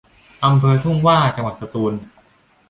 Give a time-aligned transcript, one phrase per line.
[0.45, 1.93] อำเภอทุ่งหว้า จังหวัดสตูล